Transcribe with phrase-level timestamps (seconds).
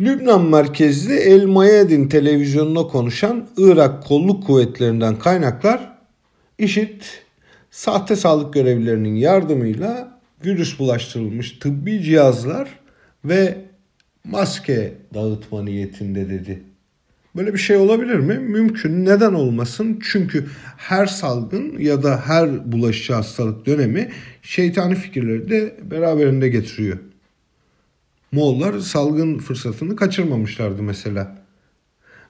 [0.00, 5.92] Lübnan merkezli El Mayadin televizyonuna konuşan Irak kolluk kuvvetlerinden kaynaklar
[6.58, 7.02] IŞİD
[7.70, 12.68] sahte sağlık görevlilerinin yardımıyla virüs bulaştırılmış tıbbi cihazlar
[13.24, 13.58] ve
[14.24, 16.62] maske dağıtma niyetinde dedi.
[17.36, 18.38] Böyle bir şey olabilir mi?
[18.38, 19.04] Mümkün.
[19.04, 20.00] Neden olmasın?
[20.12, 24.10] Çünkü her salgın ya da her bulaşıcı hastalık dönemi
[24.42, 26.98] şeytani fikirleri de beraberinde getiriyor.
[28.36, 31.38] Moğollar salgın fırsatını kaçırmamışlardı mesela.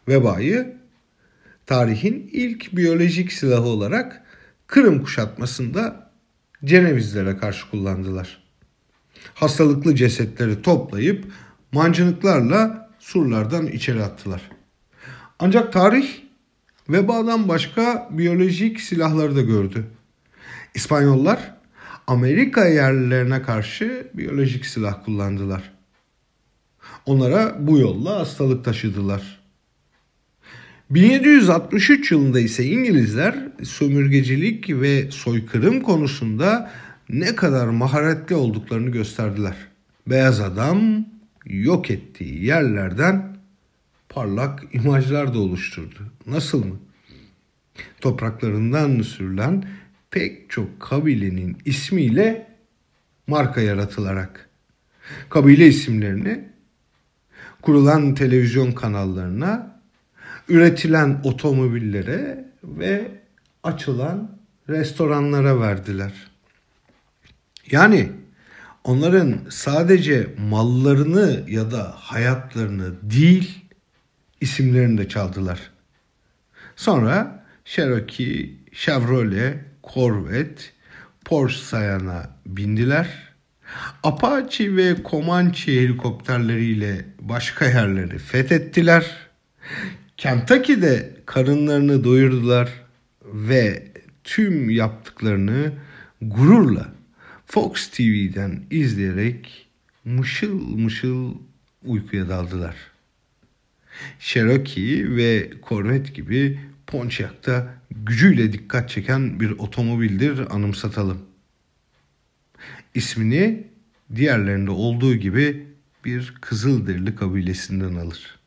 [0.08, 0.76] Vebayı
[1.66, 4.22] tarihin ilk biyolojik silahı olarak
[4.66, 6.10] Kırım kuşatmasında
[6.64, 8.42] Cenevizlere karşı kullandılar.
[9.34, 11.24] Hastalıklı cesetleri toplayıp
[11.72, 14.42] mancınıklarla surlardan içeri attılar.
[15.38, 16.08] Ancak tarih
[16.88, 19.84] vebadan başka biyolojik silahları da gördü.
[20.74, 21.54] İspanyollar
[22.06, 25.75] Amerika yerlilerine karşı biyolojik silah kullandılar.
[27.06, 29.40] Onlara bu yolla hastalık taşıdılar.
[30.90, 36.72] 1763 yılında ise İngilizler sömürgecilik ve soykırım konusunda
[37.08, 39.56] ne kadar maharetli olduklarını gösterdiler.
[40.06, 41.06] Beyaz adam
[41.44, 43.36] yok ettiği yerlerden
[44.08, 45.98] parlak imajlar da oluşturdu.
[46.26, 46.76] Nasıl mı?
[48.00, 49.68] Topraklarından sürülen
[50.10, 52.46] pek çok kabilenin ismiyle
[53.26, 54.48] marka yaratılarak
[55.30, 56.44] kabile isimlerini
[57.66, 59.80] kurulan televizyon kanallarına,
[60.48, 63.10] üretilen otomobillere ve
[63.62, 64.38] açılan
[64.68, 66.12] restoranlara verdiler.
[67.70, 68.12] Yani
[68.84, 73.64] onların sadece mallarını ya da hayatlarını değil
[74.40, 75.70] isimlerini de çaldılar.
[76.76, 79.56] Sonra Cherokee, Chevrolet,
[79.94, 80.62] Corvette,
[81.24, 83.08] Porsche sayana bindiler
[84.02, 89.16] Apache ve Comanche helikopterleriyle başka yerleri fethettiler.
[90.16, 92.68] Kentucky'de karınlarını doyurdular
[93.24, 93.92] ve
[94.24, 95.72] tüm yaptıklarını
[96.22, 96.92] gururla
[97.46, 99.66] Fox TV'den izleyerek
[100.04, 101.34] mışıl mışıl
[101.84, 102.76] uykuya daldılar.
[104.18, 111.18] Cherokee ve Corvette gibi Pontiac'ta gücüyle dikkat çeken bir otomobildir anımsatalım
[112.94, 113.66] ismini
[114.14, 115.66] diğerlerinde olduğu gibi
[116.04, 118.38] bir Kızılderili kabilesinden alır.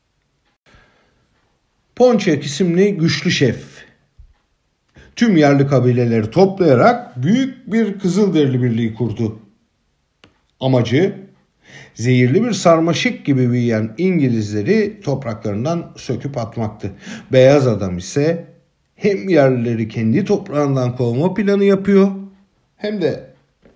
[1.96, 3.86] Ponçak isimli güçlü şef
[5.16, 9.40] tüm yerli kabileleri toplayarak büyük bir Kızılderili birliği kurdu.
[10.60, 11.16] Amacı
[11.94, 16.92] zehirli bir sarmaşık gibi büyüyen İngilizleri topraklarından söküp atmaktı.
[17.32, 18.46] Beyaz adam ise
[18.96, 22.12] hem yerlileri kendi toprağından kovma planı yapıyor
[22.78, 23.29] hem de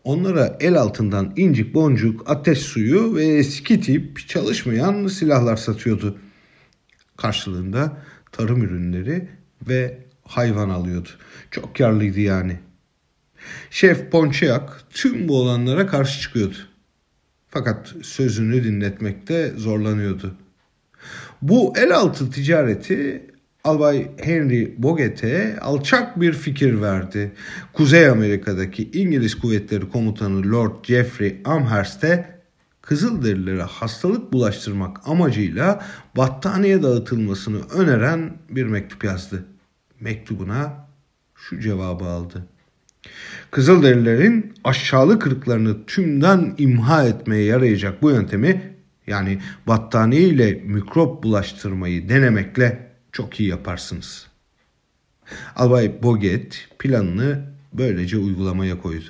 [0.03, 6.17] onlara el altından incik boncuk, ateş suyu ve eski tip çalışmayan silahlar satıyordu.
[7.17, 7.97] Karşılığında
[8.31, 9.27] tarım ürünleri
[9.67, 11.09] ve hayvan alıyordu.
[11.51, 12.59] Çok karlıydı yani.
[13.69, 16.55] Şef Ponçayak tüm bu olanlara karşı çıkıyordu.
[17.49, 20.35] Fakat sözünü dinletmekte zorlanıyordu.
[21.41, 23.32] Bu el altı ticareti
[23.63, 27.31] Albay Henry Boget'e alçak bir fikir verdi.
[27.73, 32.33] Kuzey Amerika'daki İngiliz kuvvetleri komutanı Lord Jeffrey Amherst'e
[32.81, 35.85] Kızılderililere hastalık bulaştırmak amacıyla
[36.17, 39.45] battaniye dağıtılmasını öneren bir mektup yazdı.
[39.99, 40.87] Mektubuna
[41.35, 42.45] şu cevabı aldı.
[43.51, 48.75] Kızılderililerin aşağılık kırıklarını tümden imha etmeye yarayacak bu yöntemi
[49.07, 54.27] yani battaniye ile mikrop bulaştırmayı denemekle çok iyi yaparsınız.
[55.55, 59.05] Albay Boget planını böylece uygulamaya koydu.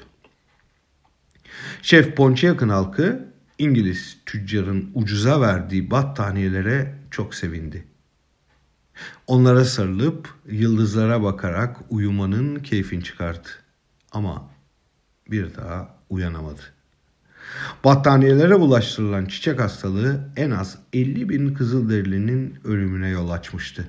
[1.82, 7.86] Şef Ponçiyak'ın halkı İngiliz tüccarın ucuza verdiği battaniyelere çok sevindi.
[9.28, 13.48] Onlara sarılıp yıldızlara bakarak uyumanın keyfini çıkardı.
[14.12, 14.50] Ama
[15.32, 16.62] bir daha uyanamadı.
[17.84, 23.88] Battaniyelere bulaştırılan çiçek hastalığı en az 50 bin Kızılderilinin ölümüne yol açmıştı.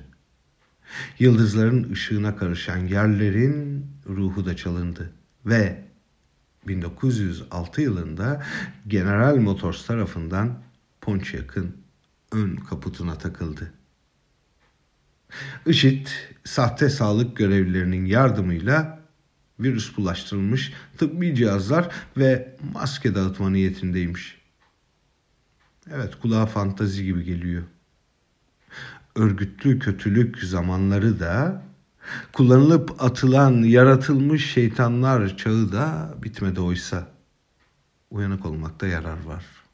[1.19, 5.11] Yıldızların ışığına karışan yerlerin ruhu da çalındı
[5.45, 5.85] ve
[6.67, 8.43] 1906 yılında
[8.87, 10.61] General Motors tarafından
[11.01, 11.77] Pontiac'ın
[12.31, 13.73] ön kaputuna takıldı.
[15.65, 16.07] IŞİD
[16.43, 18.99] sahte sağlık görevlilerinin yardımıyla
[19.59, 24.41] virüs bulaştırılmış tıbbi cihazlar ve maske dağıtma niyetindeymiş.
[25.91, 27.63] Evet kulağa fantazi gibi geliyor.
[29.15, 31.63] Örgütlü kötülük zamanları da
[32.33, 37.07] kullanılıp atılan yaratılmış şeytanlar çağı da bitmedi oysa.
[38.09, 39.64] Uyanık olmakta yarar var.''